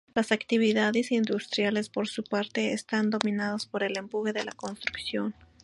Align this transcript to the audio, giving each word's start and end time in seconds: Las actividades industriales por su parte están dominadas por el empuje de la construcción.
Las 0.15 0.31
actividades 0.31 1.11
industriales 1.11 1.87
por 1.89 2.07
su 2.07 2.23
parte 2.23 2.73
están 2.73 3.11
dominadas 3.11 3.67
por 3.67 3.83
el 3.83 3.99
empuje 3.99 4.33
de 4.33 4.43
la 4.43 4.51
construcción. 4.51 5.35